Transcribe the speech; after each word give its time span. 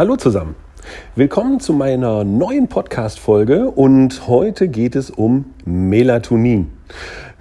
Hallo 0.00 0.16
zusammen. 0.16 0.54
Willkommen 1.14 1.60
zu 1.60 1.74
meiner 1.74 2.24
neuen 2.24 2.68
Podcast-Folge 2.68 3.70
und 3.70 4.28
heute 4.28 4.68
geht 4.68 4.96
es 4.96 5.10
um 5.10 5.52
Melatonin. 5.66 6.72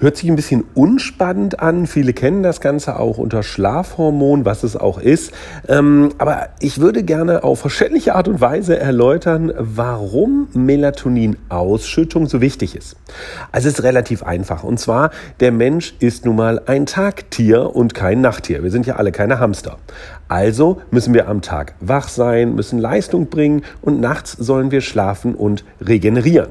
Hört 0.01 0.15
sich 0.15 0.29
ein 0.29 0.37
bisschen 0.37 0.63
unspannend 0.75 1.59
an. 1.59 1.85
Viele 1.85 2.13
kennen 2.13 2.41
das 2.41 2.61
Ganze 2.61 2.97
auch 2.97 3.17
unter 3.17 3.43
Schlafhormon, 3.43 4.45
was 4.45 4.63
es 4.63 4.77
auch 4.77 4.97
ist. 4.97 5.33
Ähm, 5.67 6.13
aber 6.17 6.47
ich 6.61 6.79
würde 6.79 7.03
gerne 7.03 7.43
auf 7.43 7.59
verständliche 7.59 8.15
Art 8.15 8.29
und 8.29 8.39
Weise 8.39 8.79
erläutern, 8.79 9.51
warum 9.57 10.47
Melatoninausschüttung 10.53 12.27
so 12.27 12.39
wichtig 12.39 12.77
ist. 12.77 12.95
Also 13.51 13.67
es 13.67 13.79
ist 13.79 13.83
relativ 13.83 14.23
einfach. 14.23 14.63
Und 14.63 14.79
zwar, 14.79 15.11
der 15.41 15.51
Mensch 15.51 15.93
ist 15.99 16.23
nun 16.23 16.37
mal 16.37 16.61
ein 16.65 16.85
Tagtier 16.85 17.75
und 17.75 17.93
kein 17.93 18.21
Nachttier. 18.21 18.63
Wir 18.63 18.71
sind 18.71 18.85
ja 18.85 18.95
alle 18.95 19.11
keine 19.11 19.39
Hamster. 19.39 19.79
Also 20.29 20.81
müssen 20.91 21.13
wir 21.13 21.27
am 21.27 21.41
Tag 21.41 21.73
wach 21.81 22.07
sein, 22.07 22.55
müssen 22.55 22.79
Leistung 22.79 23.27
bringen 23.27 23.63
und 23.81 23.99
nachts 23.99 24.31
sollen 24.31 24.71
wir 24.71 24.79
schlafen 24.79 25.35
und 25.35 25.65
regenerieren. 25.81 26.47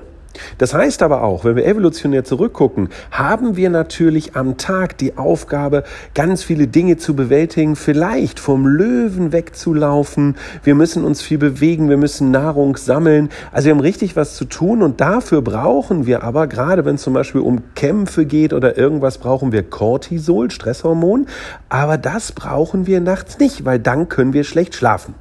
Das 0.58 0.74
heißt 0.74 1.02
aber 1.02 1.22
auch, 1.22 1.44
wenn 1.44 1.56
wir 1.56 1.66
evolutionär 1.66 2.24
zurückgucken, 2.24 2.88
haben 3.10 3.56
wir 3.56 3.70
natürlich 3.70 4.36
am 4.36 4.56
Tag 4.56 4.98
die 4.98 5.16
Aufgabe, 5.16 5.84
ganz 6.14 6.42
viele 6.42 6.66
Dinge 6.66 6.96
zu 6.96 7.14
bewältigen, 7.14 7.76
vielleicht 7.76 8.40
vom 8.40 8.66
Löwen 8.66 9.32
wegzulaufen. 9.32 10.36
Wir 10.62 10.74
müssen 10.74 11.04
uns 11.04 11.22
viel 11.22 11.38
bewegen, 11.38 11.88
wir 11.88 11.96
müssen 11.96 12.30
Nahrung 12.30 12.76
sammeln. 12.76 13.30
Also 13.52 13.66
wir 13.66 13.74
haben 13.74 13.80
richtig 13.80 14.16
was 14.16 14.36
zu 14.36 14.44
tun 14.44 14.82
und 14.82 15.00
dafür 15.00 15.42
brauchen 15.42 16.06
wir 16.06 16.22
aber, 16.22 16.46
gerade 16.46 16.84
wenn 16.84 16.96
es 16.96 17.02
zum 17.02 17.14
Beispiel 17.14 17.40
um 17.40 17.74
Kämpfe 17.74 18.26
geht 18.26 18.52
oder 18.52 18.76
irgendwas, 18.76 19.18
brauchen 19.18 19.52
wir 19.52 19.62
Cortisol, 19.62 20.50
Stresshormon. 20.50 21.26
Aber 21.68 21.98
das 21.98 22.32
brauchen 22.32 22.86
wir 22.86 23.00
nachts 23.00 23.38
nicht, 23.38 23.64
weil 23.64 23.78
dann 23.78 24.08
können 24.08 24.32
wir 24.32 24.44
schlecht 24.44 24.74
schlafen. 24.74 25.14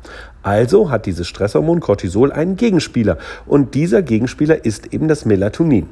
Also 0.43 0.89
hat 0.89 1.05
dieses 1.05 1.27
Stresshormon 1.27 1.79
Cortisol 1.79 2.31
einen 2.31 2.55
Gegenspieler 2.55 3.17
und 3.45 3.75
dieser 3.75 4.01
Gegenspieler 4.01 4.63
ist 4.63 4.93
eben 4.93 5.07
das 5.07 5.25
Melatonin. 5.25 5.87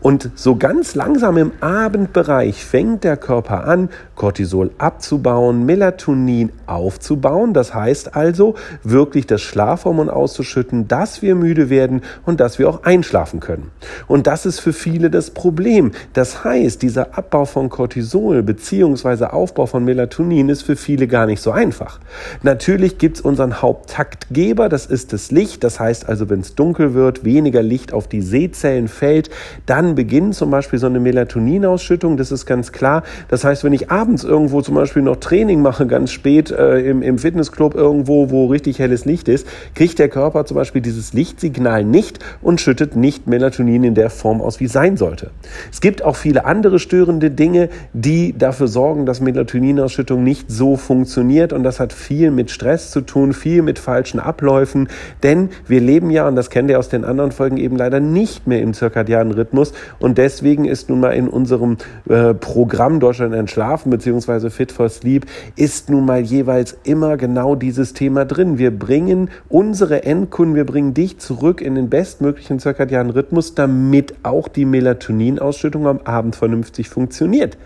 Und 0.00 0.30
so 0.34 0.56
ganz 0.56 0.94
langsam 0.94 1.36
im 1.36 1.52
Abendbereich 1.60 2.64
fängt 2.64 3.02
der 3.02 3.16
Körper 3.16 3.64
an, 3.64 3.88
Cortisol 4.14 4.70
abzubauen, 4.78 5.66
Melatonin 5.66 6.52
aufzubauen. 6.66 7.54
Das 7.54 7.74
heißt 7.74 8.14
also, 8.14 8.54
wirklich 8.84 9.26
das 9.26 9.42
Schlafhormon 9.42 10.08
auszuschütten, 10.08 10.86
dass 10.86 11.22
wir 11.22 11.34
müde 11.34 11.70
werden 11.70 12.02
und 12.24 12.40
dass 12.40 12.58
wir 12.58 12.68
auch 12.68 12.84
einschlafen 12.84 13.40
können. 13.40 13.72
Und 14.06 14.26
das 14.26 14.46
ist 14.46 14.60
für 14.60 14.72
viele 14.72 15.10
das 15.10 15.30
Problem. 15.30 15.92
Das 16.12 16.44
heißt, 16.44 16.82
dieser 16.82 17.18
Abbau 17.18 17.44
von 17.44 17.68
Cortisol 17.68 18.42
bzw. 18.42 19.24
Aufbau 19.24 19.66
von 19.66 19.84
Melatonin 19.84 20.48
ist 20.48 20.62
für 20.62 20.76
viele 20.76 21.08
gar 21.08 21.26
nicht 21.26 21.42
so 21.42 21.50
einfach. 21.50 21.98
Natürlich 22.42 22.98
gibt 22.98 23.16
es 23.16 23.22
unseren 23.22 23.60
Haupttaktgeber, 23.60 24.68
das 24.68 24.86
ist 24.86 25.12
das 25.12 25.30
Licht. 25.30 25.64
Das 25.64 25.80
heißt 25.80 26.08
also, 26.08 26.30
wenn 26.30 26.40
es 26.40 26.54
dunkel 26.54 26.94
wird, 26.94 27.24
weniger 27.24 27.62
Licht 27.62 27.92
auf 27.92 28.06
die 28.06 28.22
Sehzellen 28.22 28.88
fällt, 28.88 29.30
dann 29.66 29.94
beginnt 29.94 30.34
zum 30.34 30.50
Beispiel 30.50 30.78
so 30.78 30.86
eine 30.86 31.00
Melatoninausschüttung, 31.00 32.16
das 32.16 32.32
ist 32.32 32.46
ganz 32.46 32.72
klar. 32.72 33.02
Das 33.28 33.44
heißt, 33.44 33.64
wenn 33.64 33.72
ich 33.72 33.90
abends 33.90 34.24
irgendwo 34.24 34.62
zum 34.62 34.74
Beispiel 34.74 35.02
noch 35.02 35.16
Training 35.16 35.62
mache, 35.62 35.86
ganz 35.86 36.12
spät 36.12 36.50
äh, 36.50 36.80
im, 36.80 37.02
im 37.02 37.18
Fitnessclub 37.18 37.74
irgendwo, 37.74 38.30
wo 38.30 38.46
richtig 38.46 38.78
helles 38.78 39.04
Licht 39.04 39.28
ist, 39.28 39.46
kriegt 39.74 39.98
der 39.98 40.08
Körper 40.08 40.44
zum 40.44 40.56
Beispiel 40.56 40.82
dieses 40.82 41.12
Lichtsignal 41.12 41.84
nicht 41.84 42.18
und 42.42 42.60
schüttet 42.60 42.96
nicht 42.96 43.26
Melatonin 43.26 43.84
in 43.84 43.94
der 43.94 44.10
Form 44.10 44.40
aus, 44.40 44.60
wie 44.60 44.64
es 44.64 44.72
sein 44.72 44.96
sollte. 44.96 45.30
Es 45.72 45.80
gibt 45.80 46.04
auch 46.04 46.16
viele 46.16 46.44
andere 46.44 46.78
störende 46.78 47.30
Dinge, 47.30 47.68
die 47.92 48.36
dafür 48.36 48.68
sorgen, 48.68 49.06
dass 49.06 49.20
Melatoninausschüttung 49.20 50.22
nicht 50.22 50.50
so 50.50 50.76
funktioniert 50.76 51.52
und 51.52 51.62
das 51.62 51.80
hat 51.80 51.92
viel 51.92 52.30
mit 52.30 52.50
Stress 52.50 52.90
zu 52.90 53.00
tun, 53.00 53.32
viel 53.32 53.62
mit 53.62 53.78
falschen 53.78 54.20
Abläufen, 54.20 54.88
denn 55.22 55.50
wir 55.66 55.80
leben 55.80 56.10
ja, 56.10 56.28
und 56.28 56.36
das 56.36 56.50
kennt 56.50 56.70
ihr 56.70 56.78
aus 56.78 56.88
den 56.88 57.04
anderen 57.04 57.32
Folgen 57.32 57.56
eben 57.56 57.76
leider 57.76 58.00
nicht 58.00 58.46
mehr 58.46 58.60
im 58.60 58.74
zirkadianen 58.74 59.32
Rhythmus. 59.36 59.72
Und 59.98 60.18
deswegen 60.18 60.64
ist 60.64 60.88
nun 60.88 61.00
mal 61.00 61.10
in 61.10 61.28
unserem 61.28 61.76
äh, 62.08 62.34
Programm 62.34 63.00
Deutschland 63.00 63.34
entschlafen 63.34 63.90
bzw. 63.90 64.50
Fit 64.50 64.72
for 64.72 64.88
Sleep 64.88 65.26
ist 65.56 65.90
nun 65.90 66.06
mal 66.06 66.20
jeweils 66.20 66.76
immer 66.84 67.16
genau 67.16 67.54
dieses 67.54 67.92
Thema 67.92 68.24
drin. 68.24 68.58
Wir 68.58 68.76
bringen 68.76 69.30
unsere 69.48 70.04
Endkunden, 70.04 70.54
wir 70.54 70.66
bringen 70.66 70.94
dich 70.94 71.18
zurück 71.18 71.60
in 71.60 71.74
den 71.74 71.88
bestmöglichen 71.88 72.58
zirkadianen 72.58 73.12
Rhythmus, 73.12 73.54
damit 73.54 74.14
auch 74.22 74.48
die 74.48 74.64
Melatoninausschüttung 74.64 75.86
am 75.86 76.00
Abend 76.04 76.36
vernünftig 76.36 76.88
funktioniert. 76.88 77.56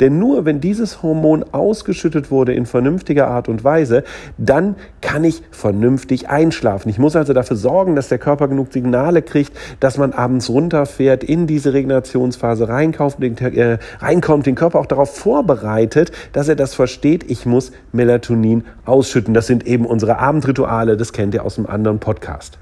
Denn 0.00 0.18
nur 0.18 0.44
wenn 0.44 0.60
dieses 0.60 1.02
Hormon 1.02 1.44
ausgeschüttet 1.52 2.30
wurde 2.30 2.52
in 2.52 2.66
vernünftiger 2.66 3.28
Art 3.28 3.48
und 3.48 3.64
Weise, 3.64 4.04
dann 4.38 4.76
kann 5.00 5.24
ich 5.24 5.42
vernünftig 5.50 6.28
einschlafen. 6.28 6.88
Ich 6.88 6.98
muss 6.98 7.16
also 7.16 7.32
dafür 7.32 7.56
sorgen, 7.56 7.96
dass 7.96 8.08
der 8.08 8.18
Körper 8.18 8.48
genug 8.48 8.72
Signale 8.72 9.22
kriegt, 9.22 9.52
dass 9.80 9.98
man 9.98 10.12
abends 10.12 10.48
runterfährt, 10.48 11.19
komplett 11.20 11.24
in 11.24 11.46
diese 11.46 11.72
Regenerationsphase 11.72 12.68
reinkauft, 12.68 13.22
den, 13.22 13.36
äh, 13.38 13.78
reinkommt, 14.00 14.46
den 14.46 14.54
Körper 14.54 14.78
auch 14.78 14.86
darauf 14.86 15.16
vorbereitet, 15.16 16.12
dass 16.32 16.48
er 16.48 16.56
das 16.56 16.74
versteht, 16.74 17.30
ich 17.30 17.46
muss 17.46 17.72
Melatonin 17.92 18.64
ausschütten. 18.84 19.34
Das 19.34 19.46
sind 19.46 19.66
eben 19.66 19.86
unsere 19.86 20.18
Abendrituale, 20.18 20.96
das 20.96 21.12
kennt 21.12 21.34
ihr 21.34 21.44
aus 21.44 21.58
einem 21.58 21.66
anderen 21.66 21.98
Podcast. 21.98 22.58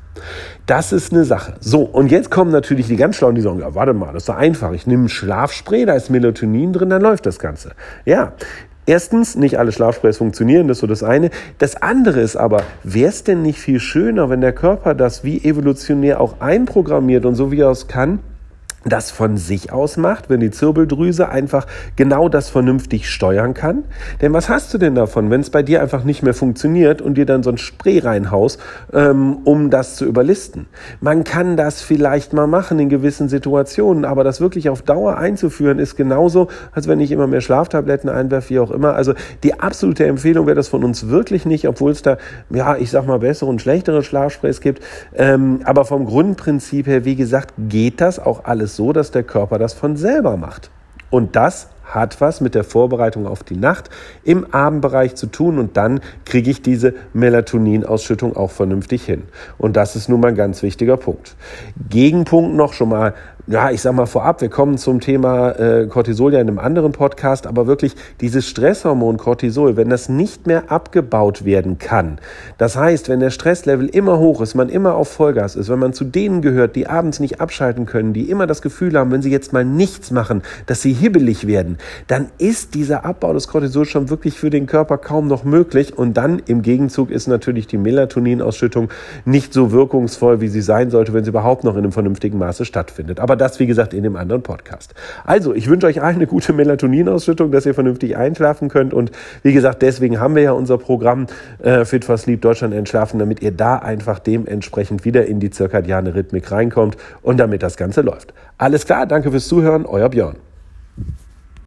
Das 0.66 0.92
ist 0.92 1.12
eine 1.12 1.24
Sache. 1.24 1.54
So, 1.60 1.82
und 1.82 2.10
jetzt 2.10 2.30
kommen 2.30 2.50
natürlich 2.50 2.88
die 2.88 2.96
ganz 2.96 3.16
Schlauen, 3.16 3.36
die 3.36 3.40
sagen, 3.40 3.60
ja, 3.60 3.74
warte 3.74 3.94
mal, 3.94 4.12
das 4.12 4.24
ist 4.24 4.28
doch 4.28 4.36
einfach. 4.36 4.72
Ich 4.72 4.86
nehme 4.86 5.04
ein 5.04 5.08
Schlafspray, 5.08 5.86
da 5.86 5.94
ist 5.94 6.10
Melatonin 6.10 6.72
drin, 6.72 6.90
dann 6.90 7.02
läuft 7.02 7.26
das 7.26 7.38
Ganze. 7.38 7.72
Ja, 8.04 8.32
Erstens, 8.88 9.36
nicht 9.36 9.58
alle 9.58 9.70
Schlafsprays 9.70 10.16
funktionieren, 10.16 10.66
das 10.66 10.78
ist 10.78 10.80
so 10.80 10.86
das 10.86 11.02
eine. 11.02 11.28
Das 11.58 11.76
andere 11.76 12.22
ist 12.22 12.36
aber, 12.36 12.62
wäre 12.84 13.10
es 13.10 13.22
denn 13.22 13.42
nicht 13.42 13.58
viel 13.58 13.80
schöner, 13.80 14.30
wenn 14.30 14.40
der 14.40 14.54
Körper 14.54 14.94
das 14.94 15.24
wie 15.24 15.44
evolutionär 15.44 16.22
auch 16.22 16.40
einprogrammiert 16.40 17.26
und 17.26 17.34
so 17.34 17.52
wie 17.52 17.60
er 17.60 17.70
es 17.70 17.86
kann, 17.86 18.20
das 18.84 19.10
von 19.10 19.36
sich 19.36 19.72
aus 19.72 19.96
macht, 19.96 20.30
wenn 20.30 20.40
die 20.40 20.50
Zirbeldrüse 20.50 21.28
einfach 21.28 21.66
genau 21.96 22.28
das 22.28 22.48
vernünftig 22.48 23.10
steuern 23.10 23.54
kann. 23.54 23.84
Denn 24.20 24.32
was 24.32 24.48
hast 24.48 24.72
du 24.72 24.78
denn 24.78 24.94
davon, 24.94 25.30
wenn 25.30 25.40
es 25.40 25.50
bei 25.50 25.62
dir 25.62 25.82
einfach 25.82 26.04
nicht 26.04 26.22
mehr 26.22 26.34
funktioniert 26.34 27.02
und 27.02 27.14
dir 27.14 27.26
dann 27.26 27.42
so 27.42 27.50
ein 27.50 27.58
Spray 27.58 27.98
reinhaust, 27.98 28.60
ähm, 28.92 29.38
um 29.44 29.70
das 29.70 29.96
zu 29.96 30.04
überlisten? 30.04 30.66
Man 31.00 31.24
kann 31.24 31.56
das 31.56 31.82
vielleicht 31.82 32.32
mal 32.32 32.46
machen 32.46 32.78
in 32.78 32.88
gewissen 32.88 33.28
Situationen, 33.28 34.04
aber 34.04 34.22
das 34.22 34.40
wirklich 34.40 34.68
auf 34.68 34.82
Dauer 34.82 35.16
einzuführen 35.16 35.78
ist 35.78 35.96
genauso, 35.96 36.48
als 36.72 36.86
wenn 36.86 37.00
ich 37.00 37.10
immer 37.10 37.26
mehr 37.26 37.40
Schlaftabletten 37.40 38.08
einwerfe, 38.08 38.50
wie 38.50 38.58
auch 38.60 38.70
immer. 38.70 38.94
Also 38.94 39.14
die 39.42 39.58
absolute 39.58 40.06
Empfehlung 40.06 40.46
wäre 40.46 40.56
das 40.56 40.68
von 40.68 40.84
uns 40.84 41.08
wirklich 41.08 41.46
nicht, 41.46 41.66
obwohl 41.66 41.90
es 41.90 42.02
da, 42.02 42.16
ja, 42.50 42.76
ich 42.76 42.90
sag 42.90 43.06
mal, 43.06 43.18
bessere 43.18 43.50
und 43.50 43.60
schlechtere 43.60 44.02
Schlafsprays 44.04 44.60
gibt. 44.60 44.82
Ähm, 45.14 45.60
aber 45.64 45.84
vom 45.84 46.06
Grundprinzip 46.06 46.86
her, 46.86 47.04
wie 47.04 47.16
gesagt, 47.16 47.54
geht 47.58 48.00
das 48.00 48.18
auch 48.18 48.44
alles 48.44 48.67
so, 48.76 48.92
dass 48.92 49.10
der 49.10 49.22
Körper 49.22 49.58
das 49.58 49.74
von 49.74 49.96
selber 49.96 50.36
macht. 50.36 50.70
Und 51.10 51.36
das 51.36 51.68
hat 51.88 52.20
was 52.20 52.40
mit 52.40 52.54
der 52.54 52.64
Vorbereitung 52.64 53.26
auf 53.26 53.42
die 53.42 53.56
Nacht 53.56 53.90
im 54.24 54.52
Abendbereich 54.52 55.14
zu 55.14 55.26
tun 55.26 55.58
und 55.58 55.76
dann 55.76 56.00
kriege 56.24 56.50
ich 56.50 56.62
diese 56.62 56.94
Melatoninausschüttung 57.12 58.36
auch 58.36 58.50
vernünftig 58.50 59.04
hin. 59.04 59.24
Und 59.56 59.76
das 59.76 59.96
ist 59.96 60.08
nun 60.08 60.20
mal 60.20 60.28
ein 60.28 60.34
ganz 60.34 60.62
wichtiger 60.62 60.96
Punkt. 60.96 61.36
Gegenpunkt 61.88 62.54
noch 62.54 62.72
schon 62.72 62.90
mal 62.90 63.14
ja, 63.50 63.70
ich 63.70 63.80
sag 63.80 63.94
mal 63.94 64.06
vorab, 64.06 64.42
wir 64.42 64.50
kommen 64.50 64.76
zum 64.76 65.00
Thema 65.00 65.52
äh, 65.52 65.86
Cortisol 65.86 66.34
ja 66.34 66.40
in 66.40 66.48
einem 66.48 66.58
anderen 66.58 66.92
Podcast, 66.92 67.46
aber 67.46 67.66
wirklich 67.66 67.94
dieses 68.20 68.46
Stresshormon 68.46 69.16
Cortisol, 69.16 69.76
wenn 69.76 69.88
das 69.88 70.10
nicht 70.10 70.46
mehr 70.46 70.70
abgebaut 70.70 71.46
werden 71.46 71.78
kann, 71.78 72.18
das 72.58 72.76
heißt, 72.76 73.08
wenn 73.08 73.20
der 73.20 73.30
Stresslevel 73.30 73.88
immer 73.88 74.18
hoch 74.18 74.42
ist, 74.42 74.54
man 74.54 74.68
immer 74.68 74.94
auf 74.94 75.08
Vollgas 75.08 75.56
ist, 75.56 75.70
wenn 75.70 75.78
man 75.78 75.94
zu 75.94 76.04
denen 76.04 76.42
gehört, 76.42 76.76
die 76.76 76.88
abends 76.88 77.20
nicht 77.20 77.40
abschalten 77.40 77.86
können, 77.86 78.12
die 78.12 78.28
immer 78.28 78.46
das 78.46 78.60
Gefühl 78.60 78.98
haben, 78.98 79.10
wenn 79.10 79.22
sie 79.22 79.30
jetzt 79.30 79.54
mal 79.54 79.64
nichts 79.64 80.10
machen, 80.10 80.42
dass 80.66 80.82
sie 80.82 80.92
hibbelig 80.92 81.46
dann 82.06 82.28
ist 82.38 82.74
dieser 82.74 83.04
Abbau 83.04 83.32
des 83.32 83.48
Cortisol 83.48 83.84
schon 83.84 84.10
wirklich 84.10 84.38
für 84.38 84.50
den 84.50 84.66
Körper 84.66 84.98
kaum 84.98 85.26
noch 85.26 85.44
möglich 85.44 85.96
und 85.96 86.16
dann 86.16 86.40
im 86.46 86.62
Gegenzug 86.62 87.10
ist 87.10 87.26
natürlich 87.26 87.66
die 87.66 87.78
Melatoninausschüttung 87.78 88.90
nicht 89.24 89.52
so 89.52 89.72
wirkungsvoll, 89.72 90.40
wie 90.40 90.48
sie 90.48 90.60
sein 90.60 90.90
sollte, 90.90 91.12
wenn 91.12 91.24
sie 91.24 91.30
überhaupt 91.30 91.64
noch 91.64 91.74
in 91.74 91.78
einem 91.78 91.92
vernünftigen 91.92 92.38
Maße 92.38 92.64
stattfindet. 92.64 93.20
Aber 93.20 93.36
das, 93.36 93.58
wie 93.58 93.66
gesagt, 93.66 93.94
in 93.94 94.02
dem 94.02 94.16
anderen 94.16 94.42
Podcast. 94.42 94.94
Also, 95.24 95.54
ich 95.54 95.68
wünsche 95.68 95.86
euch 95.86 96.02
allen 96.02 96.16
eine 96.16 96.26
gute 96.26 96.52
Melatoninausschüttung, 96.52 97.50
dass 97.52 97.66
ihr 97.66 97.74
vernünftig 97.74 98.16
einschlafen 98.16 98.68
könnt. 98.68 98.92
Und 98.92 99.10
wie 99.42 99.52
gesagt, 99.52 99.82
deswegen 99.82 100.20
haben 100.20 100.34
wir 100.34 100.42
ja 100.42 100.52
unser 100.52 100.78
Programm 100.78 101.26
äh, 101.62 101.84
Fit 101.84 102.04
for 102.04 102.18
Sleep 102.18 102.40
Deutschland 102.40 102.74
entschlafen, 102.74 103.18
damit 103.18 103.42
ihr 103.42 103.52
da 103.52 103.76
einfach 103.76 104.18
dementsprechend 104.18 105.04
wieder 105.04 105.26
in 105.26 105.40
die 105.40 105.50
zirkadiane 105.50 106.14
Rhythmik 106.14 106.50
reinkommt 106.50 106.96
und 107.22 107.38
damit 107.38 107.62
das 107.62 107.76
Ganze 107.76 108.02
läuft. 108.02 108.34
Alles 108.56 108.86
klar, 108.86 109.06
danke 109.06 109.30
fürs 109.30 109.48
Zuhören, 109.48 109.86
euer 109.86 110.08
Björn. 110.08 110.47